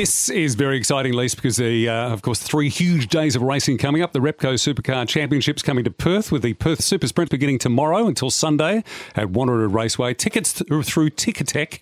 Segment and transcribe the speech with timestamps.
[0.00, 3.76] This is very exciting, Lise, because the, uh, of course, three huge days of racing
[3.76, 4.14] coming up.
[4.14, 8.30] The Repco Supercar Championships coming to Perth with the Perth Super Sprint beginning tomorrow until
[8.30, 8.82] Sunday
[9.14, 10.14] at Wanneroo Raceway.
[10.14, 11.80] Tickets th- through Ticketek.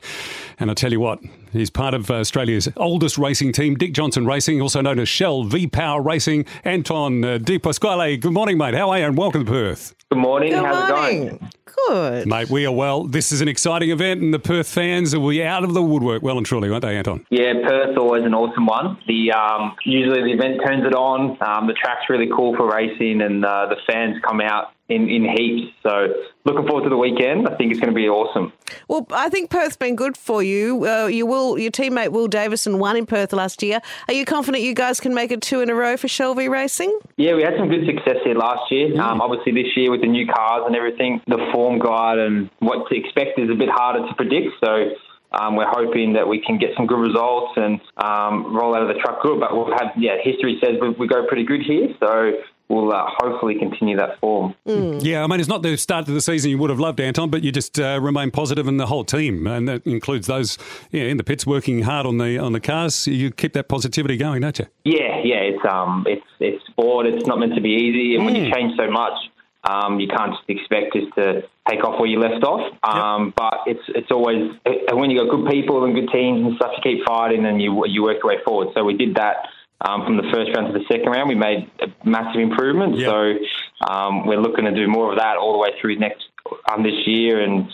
[0.59, 1.21] And I tell you what,
[1.53, 5.67] he's part of Australia's oldest racing team, Dick Johnson Racing, also known as Shell V
[5.67, 6.45] Power Racing.
[6.65, 8.75] Anton uh, De Pasquale, good morning, mate.
[8.75, 9.07] How are you?
[9.07, 9.95] And welcome to Perth.
[10.11, 10.53] Good morning.
[10.53, 11.23] Good How's morning.
[11.23, 11.51] it going?
[11.87, 12.27] Good.
[12.27, 13.05] Mate, we are well.
[13.05, 16.23] This is an exciting event, and the Perth fans will be out of the woodwork
[16.23, 17.25] well and truly, won't they, Anton?
[17.31, 18.99] Yeah, Perth always an awesome one.
[19.07, 21.39] The um, usually the event turns it on.
[21.43, 25.25] Um, the track's really cool for racing, and uh, the fans come out in, in
[25.25, 25.75] heaps.
[25.83, 27.49] So looking forward to the weekend.
[27.49, 28.53] I think it's going to be awesome.
[28.89, 30.87] Well, I think Perth's been good for you.
[30.87, 33.81] Uh, you will, your teammate Will Davison won in Perth last year.
[34.09, 36.49] Are you confident you guys can make it two in a row for Shell V
[36.49, 36.99] Racing?
[37.17, 38.99] Yeah, we had some good success here last year.
[39.01, 42.89] Um, obviously, this year with the new cars and everything, the form guide and what
[42.89, 44.49] to expect is a bit harder to predict.
[44.65, 44.91] So.
[45.31, 48.89] Um, we're hoping that we can get some good results and um, roll out of
[48.89, 49.39] the truck good.
[49.39, 51.89] But we've had, yeah, history says we, we go pretty good here.
[52.01, 52.33] So
[52.69, 54.55] we'll uh, hopefully continue that form.
[54.67, 57.31] Yeah, I mean, it's not the start of the season you would have loved, Anton,
[57.31, 60.59] but you just uh, remain positive in the whole team, and that includes those
[60.91, 63.07] yeah, in the pits working hard on the on the cars.
[63.07, 64.67] You keep that positivity going, don't you?
[64.85, 67.07] Yeah, yeah, it's um, it's it's sport.
[67.07, 69.19] It's not meant to be easy, and when you change so much,
[69.65, 72.73] um, you can't just expect just to take off where you left off.
[72.83, 74.53] Um, But it's it's always
[74.93, 77.85] when you got good people and good teams and stuff, you keep fighting and you
[77.87, 78.69] you work your way forward.
[78.75, 79.49] So we did that.
[79.81, 82.97] Um, from the first round to the second round, we made a massive improvement.
[82.97, 83.07] Yeah.
[83.07, 86.25] So um, we're looking to do more of that all the way through next
[86.71, 87.69] um, this year and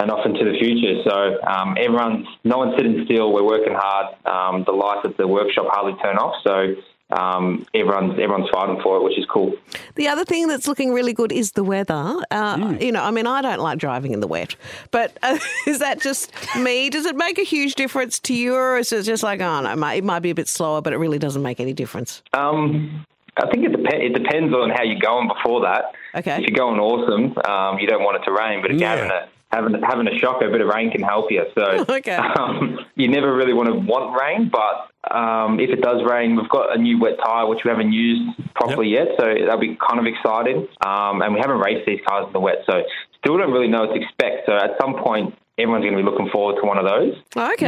[0.00, 1.02] and off into the future.
[1.08, 3.32] So um, everyone's no one's sitting still.
[3.32, 4.14] We're working hard.
[4.26, 6.34] Um, the lights at the workshop hardly turn off.
[6.44, 6.74] So
[7.10, 9.54] um, everyone's everyone's fighting for it, which is cool.
[9.94, 12.16] The other thing that's looking really good is the weather.
[12.30, 14.56] Uh, You know, I mean, I don't like driving in the wet,
[14.90, 16.90] but uh, is that just me?
[16.90, 19.72] Does it make a huge difference to you, or is it just like, oh no,
[19.72, 22.22] it might, it might be a bit slower, but it really doesn't make any difference?
[22.34, 23.04] Um,
[23.40, 25.94] I think it, dep- it depends on how you're going before that.
[26.14, 26.34] Okay.
[26.42, 28.94] If you're going awesome, um, you don't want it to rain, but if Yeah.
[28.96, 31.44] you're having a having having a shocker, a bit of rain can help you.
[31.56, 32.16] So Okay.
[32.16, 36.48] um, you never really want to want rain, but um, if it does rain, we've
[36.48, 39.98] got a new wet tire which we haven't used properly yet, so that'll be kind
[39.98, 40.68] of exciting.
[40.84, 42.82] Um, and we haven't raced these cars in the wet, so
[43.18, 44.46] still don't really know what to expect.
[44.46, 47.14] So at some point, everyone's going to be looking forward to one of those.
[47.36, 47.66] Okay.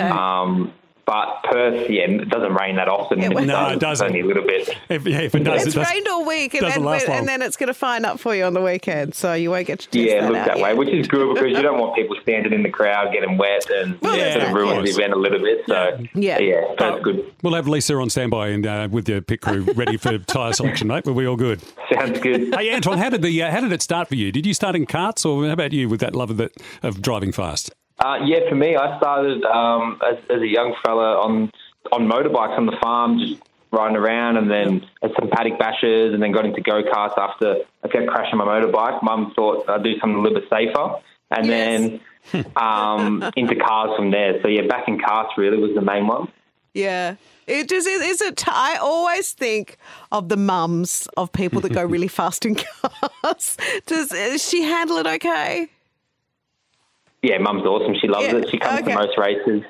[1.07, 3.21] But Perth, yeah, it doesn't rain that often.
[3.21, 4.07] Yeah, No, it doesn't.
[4.07, 4.69] Only a little bit.
[4.89, 5.91] If, yeah, if it does, it's it does.
[5.91, 8.45] rained all week, and doesn't then, and then it's going to fine up for you
[8.45, 10.71] on the weekend, so you won't get to test Yeah, that look out that way,
[10.71, 10.77] yet.
[10.77, 14.01] which is good because you don't want people standing in the crowd getting wet and
[14.01, 15.65] Well, yeah, sort of right, ruins the event a little bit.
[15.67, 16.39] So Yeah.
[16.39, 17.33] yeah, that's good.
[17.43, 20.89] We'll have Lisa on standby and uh, with your pit crew ready for tyre selection,
[20.89, 21.05] mate.
[21.07, 21.61] We'll be all good.
[21.93, 22.55] Sounds good.
[22.55, 24.31] Hey, Anton, how did the uh, how did it start for you?
[24.33, 27.03] Did you start in karts, or how about you with that love of that of
[27.03, 27.73] driving fast?
[28.03, 31.51] Uh, yeah, for me, I started um, as, as a young fella on
[31.93, 33.41] on motorbikes on the farm, just
[33.73, 37.57] riding around, and then had some paddock bashes, and then got into go karts after
[37.85, 39.03] I kept crashing my motorbike.
[39.03, 40.97] Mum thought I'd do something a little bit safer,
[41.31, 42.01] and Yes.
[42.33, 44.41] then um, into cars from there.
[44.43, 46.29] So yeah, back in karts really was the main one.
[46.75, 47.17] Yeah.
[47.47, 48.45] It just is, is it.
[48.47, 49.77] I always think
[50.13, 52.55] of the mums of people that go really fast in
[53.25, 53.57] cars.
[53.87, 55.69] Does, does she handle it okay?
[57.23, 57.95] Yeah, mum's awesome.
[58.01, 58.51] She loves Yeah, it.
[58.51, 58.93] She comes okay.
[58.93, 59.63] to most races.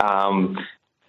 [0.00, 0.58] Um,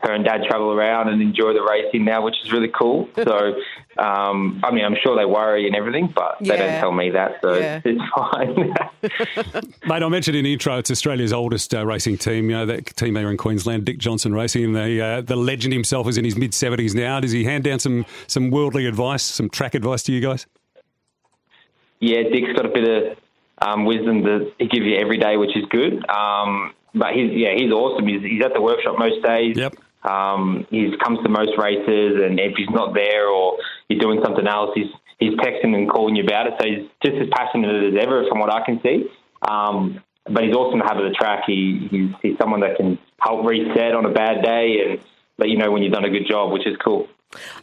[0.02, 3.10] her and dad travel around and enjoy the racing now, which is really cool.
[3.18, 3.56] So,
[4.02, 7.40] um, I mean, I'm sure they worry and everything, but they don't tell me that,
[7.42, 7.82] so Yeah.
[7.86, 8.74] it's fine.
[9.90, 12.50] Mate, I mentioned in the intro, it's Australia's oldest uh, racing team.
[12.50, 14.64] You know, that team there in Queensland, Dick Johnson Racing.
[14.64, 17.20] And the, uh, the legend himself is in his mid 70s now.
[17.20, 20.46] Does he hand down some, some worldly advice, some track advice to you guys?
[22.00, 23.18] yeah, Dick's got a bit of
[23.62, 26.08] um, wisdom that he gives you every day, which is good.
[26.10, 28.08] Um, but he's yeah, he's awesome.
[28.08, 29.58] He's, he's at the workshop most days.
[29.58, 29.76] Yep.
[30.04, 33.58] Um, he comes to most races, and if he's not there or
[33.90, 36.54] you're doing something else, he's he's texting and calling you about it.
[36.60, 39.06] So he's just as passionate as ever, from what I can see.
[39.48, 41.44] Um, but he's awesome to have at the track.
[41.48, 45.00] He, he's, he's someone that can help reset on a bad day and
[45.38, 47.08] let you know when you've done a good job, which is cool.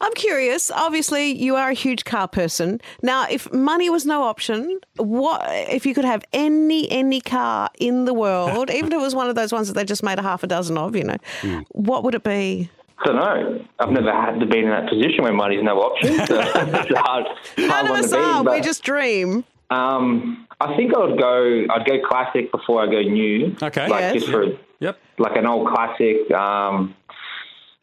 [0.00, 0.70] I'm curious.
[0.70, 2.80] Obviously, you are a huge car person.
[3.02, 8.04] Now, if money was no option, what if you could have any any car in
[8.04, 10.22] the world, even if it was one of those ones that they just made a
[10.22, 11.16] half a dozen of, you know,
[11.70, 12.70] what would it be?
[12.98, 13.64] I don't know.
[13.78, 16.14] I've never had to be in that position where money's no option.
[16.26, 17.26] So it's a hard,
[17.58, 18.22] None hard of us to be.
[18.22, 18.44] are.
[18.44, 19.44] but, We just dream.
[19.70, 21.66] um, I think I would go.
[21.70, 23.54] I'd go classic before I go new.
[23.62, 23.86] Okay.
[23.88, 24.14] Like Yes.
[24.14, 24.46] just for
[24.80, 24.98] Yep.
[25.18, 26.94] like an old classic, um,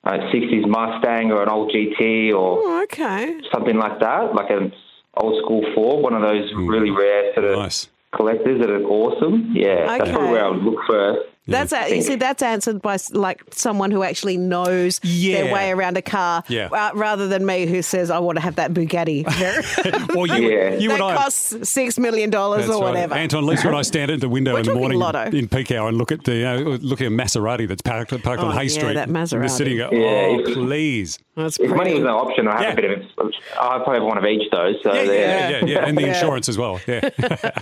[0.06, 3.40] a '60s Mustang or an old GT or Oh, okay.
[3.54, 4.74] something like that, like an
[5.18, 6.68] old school Ford, one of those hmm.
[6.68, 7.88] really rare sort of Nice.
[8.16, 9.52] collectors that are awesome.
[9.56, 10.12] Yeah, that's Okay.
[10.12, 11.20] probably where I would look first.
[11.46, 15.44] That's a, you see, that's answered by like someone who actually knows Yeah.
[15.44, 16.70] their way around a car, Yeah.
[16.72, 19.26] uh, rather than me who says I want to have that Bugatti.
[20.16, 20.76] Or you, Yeah.
[20.76, 21.16] you that and I.
[21.16, 22.90] costs six million dollars That's or right.
[22.92, 23.16] whatever.
[23.16, 25.24] Anton, Lisa and I stand at the window We're in the morning lotto.
[25.36, 28.42] in peak hour and look at the uh, look at a Maserati that's parked, parked
[28.42, 28.94] Oh, on Hay yeah, Street.
[28.94, 29.50] that And we're Maserati.
[29.50, 30.38] sitting and go, Yeah.
[30.48, 31.20] oh, please.
[31.36, 32.86] That's If money was no option, I have Yeah.
[32.88, 33.32] a bit of.
[33.60, 34.72] I probably have one of each though.
[34.84, 35.52] So Yeah, yeah, there.
[35.60, 36.08] yeah, yeah, and the Yeah.
[36.10, 36.80] insurance as well.
[36.88, 37.10] Yeah.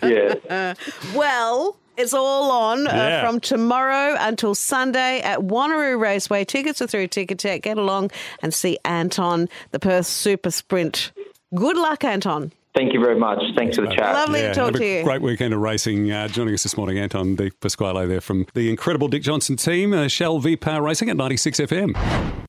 [0.03, 0.73] yeah.
[1.15, 6.45] Well, it's all on uh, from tomorrow until Sunday at Wanneroo Raceway.
[6.45, 7.63] Tickets are through Ticketek.
[7.63, 8.11] Get along
[8.41, 11.11] and see Anton, the Perth Super Sprint.
[11.53, 12.51] Good luck, Anton.
[12.73, 13.41] Thank you very much.
[13.55, 14.13] Thanks for the chat.
[14.13, 15.03] Lovely Yeah, to talk to you.
[15.03, 16.09] Great weekend of racing.
[16.09, 19.93] Uh, joining us this morning, Anton De Pasquale there from the incredible Dick Johnson team,
[19.93, 22.47] uh, Shell V Power Racing at 96 FM.